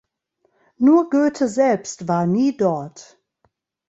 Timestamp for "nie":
2.25-2.57